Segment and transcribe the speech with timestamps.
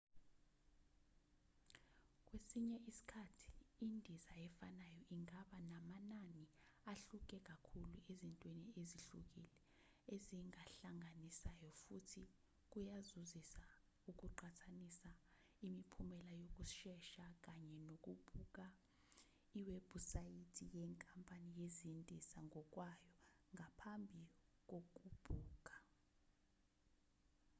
[2.25, 3.47] kwesinye isikhathi
[3.85, 6.45] indiza efanayo ingaba namanani
[6.91, 9.51] ahluke kakhulu ezintweni ezihlukile
[10.13, 12.23] ezihlanganisayo futhi
[12.71, 13.63] kuyazuzisa
[14.09, 15.11] ukuqhathanisa
[15.65, 18.65] imiphumela yokusesha kanye nokubuka
[19.59, 23.11] iwebhusayithi yenkampani yezindiza ngokwayo
[23.53, 24.23] ngaphambi
[24.69, 25.77] kokubhukha